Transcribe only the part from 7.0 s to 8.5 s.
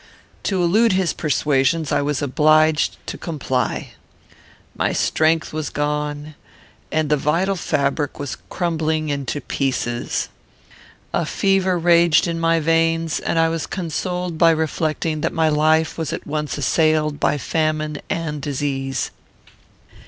the vital fabric was